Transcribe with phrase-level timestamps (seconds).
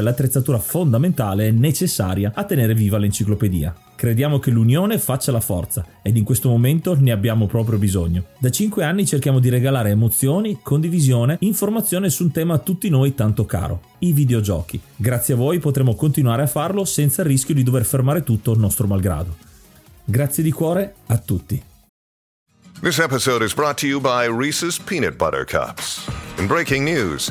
[0.00, 3.74] l'attrezzatura fondamentale necessaria a tenere viva l'enciclopedia.
[3.94, 8.24] Crediamo che l'unione faccia la forza ed in questo momento ne abbiamo proprio bisogno.
[8.38, 13.14] Da 5 anni cerchiamo di regalare emozioni, condivisione, informazione su un tema a tutti noi
[13.14, 14.80] tanto caro, i videogiochi.
[14.96, 18.58] Grazie a voi potremo continuare a farlo senza il rischio di dover fermare tutto il
[18.58, 19.36] nostro malgrado.
[20.04, 21.62] Grazie di cuore a tutti.
[22.80, 26.08] This episode is brought to you by Reese's Peanut Butter Cups.
[26.38, 27.30] In breaking news,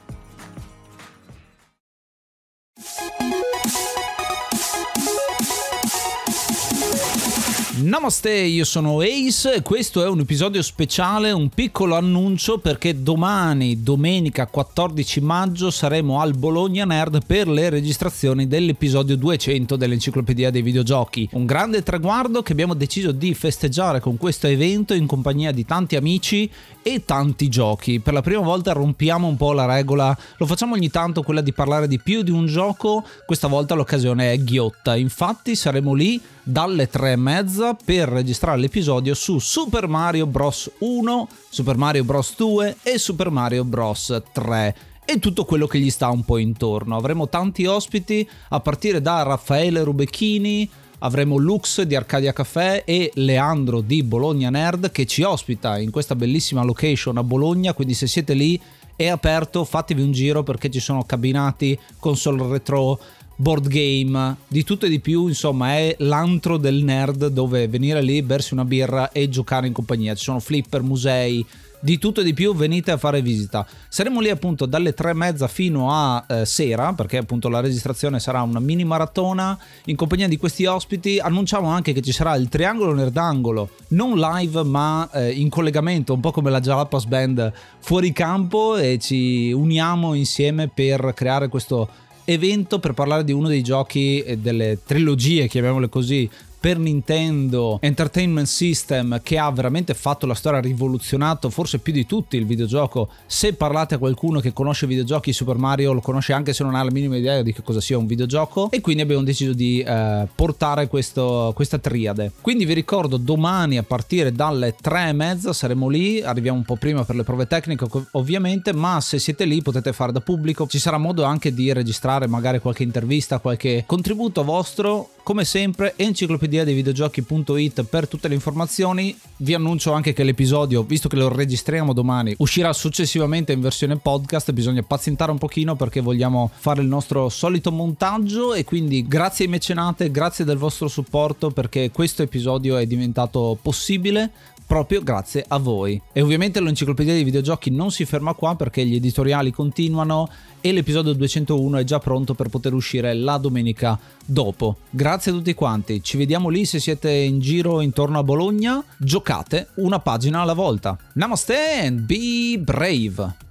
[7.81, 13.81] Namaste, io sono Ace e questo è un episodio speciale, un piccolo annuncio perché domani,
[13.81, 21.27] domenica 14 maggio, saremo al Bologna Nerd per le registrazioni dell'episodio 200 dell'Enciclopedia dei Videogiochi.
[21.31, 25.95] Un grande traguardo che abbiamo deciso di festeggiare con questo evento in compagnia di tanti
[25.95, 26.47] amici
[26.83, 27.99] e tanti giochi.
[27.99, 31.51] Per la prima volta rompiamo un po' la regola, lo facciamo ogni tanto quella di
[31.51, 36.87] parlare di più di un gioco, questa volta l'occasione è ghiotta, infatti saremo lì dalle
[36.87, 40.71] tre e mezza per registrare l'episodio su Super Mario Bros.
[40.79, 42.35] 1, Super Mario Bros.
[42.35, 44.21] 2 e Super Mario Bros.
[44.31, 44.75] 3
[45.05, 46.95] e tutto quello che gli sta un po' intorno.
[46.95, 50.69] Avremo tanti ospiti a partire da Raffaele Rubecchini,
[50.99, 56.15] avremo Lux di Arcadia Caffè e Leandro di Bologna Nerd che ci ospita in questa
[56.15, 58.59] bellissima location a Bologna, quindi se siete lì
[58.95, 62.99] è aperto, fatevi un giro perché ci sono cabinati, console retro,
[63.41, 68.21] board game, di tutto e di più, insomma è l'antro del nerd dove venire lì,
[68.21, 70.13] bersi una birra e giocare in compagnia.
[70.13, 71.43] Ci sono flipper, musei,
[71.79, 73.65] di tutto e di più venite a fare visita.
[73.89, 78.19] Saremo lì appunto dalle tre e mezza fino a eh, sera, perché appunto la registrazione
[78.19, 81.17] sarà una mini maratona in compagnia di questi ospiti.
[81.17, 86.19] Annunciamo anche che ci sarà il Triangolo Nerdangolo, non live ma eh, in collegamento, un
[86.19, 92.79] po' come la Jalapas Band fuori campo e ci uniamo insieme per creare questo evento
[92.79, 96.29] per parlare di uno dei giochi eh, delle trilogie, chiamiamole così,
[96.61, 102.37] per Nintendo Entertainment System che ha veramente fatto la storia, rivoluzionato forse più di tutti
[102.37, 103.09] il videogioco.
[103.25, 106.75] Se parlate a qualcuno che conosce i videogiochi, Super Mario lo conosce anche se non
[106.75, 109.81] ha la minima idea di che cosa sia un videogioco e quindi abbiamo deciso di
[109.81, 112.31] eh, portare questo, questa triade.
[112.41, 116.75] Quindi vi ricordo domani a partire dalle tre e mezza saremo lì, arriviamo un po'
[116.75, 120.77] prima per le prove tecniche ovviamente, ma se siete lì potete fare da pubblico, ci
[120.77, 126.73] sarà modo anche di registrare magari qualche intervista, qualche contributo vostro come sempre, enciclopedia dei
[126.73, 129.17] videogiochi.it per tutte le informazioni.
[129.37, 134.51] Vi annuncio anche che l'episodio, visto che lo registriamo domani, uscirà successivamente in versione podcast.
[134.51, 138.53] Bisogna pazientare un pochino perché vogliamo fare il nostro solito montaggio.
[138.53, 144.31] E quindi grazie ai mecenate, grazie del vostro supporto perché questo episodio è diventato possibile
[144.71, 146.01] proprio grazie a voi.
[146.13, 150.29] E ovviamente l'enciclopedia dei videogiochi non si ferma qua perché gli editoriali continuano
[150.61, 154.77] e l'episodio 201 è già pronto per poter uscire la domenica dopo.
[154.89, 159.71] Grazie a tutti quanti, ci vediamo lì se siete in giro intorno a Bologna, giocate
[159.75, 160.97] una pagina alla volta.
[161.15, 163.50] Namaste and be brave!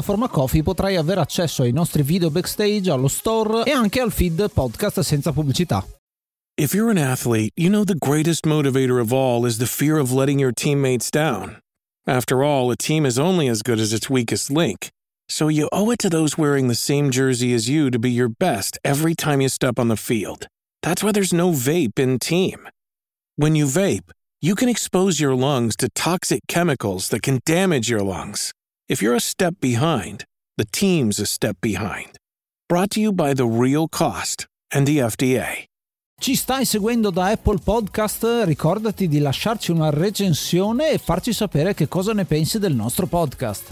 [0.01, 4.99] piattaforma potrai avere accesso ai nostri video backstage, allo store e anche al feed podcast
[5.01, 5.85] senza pubblicità.
[6.57, 10.11] If you're an athlete, you know the greatest motivator of all is the fear of
[10.11, 11.59] letting your teammates down.
[12.05, 14.89] After all, a team is only as good as its weakest link.
[15.29, 18.27] So you owe it to those wearing the same jersey as you to be your
[18.27, 20.47] best every time you step on the field.
[20.81, 22.67] That's why there's no vape in team.
[23.37, 24.11] When you vape,
[24.41, 28.51] you can expose your lungs to toxic chemicals that can damage your lungs.
[28.91, 30.25] If you're a step behind,
[30.57, 32.17] the team's a step behind.
[32.67, 35.63] Brought to you by The Real Cost and the FDA.
[36.19, 38.41] Ci stai seguendo da Apple Podcast?
[38.43, 43.71] Ricordati di lasciarci una recensione e farci sapere che cosa ne pensi del nostro podcast.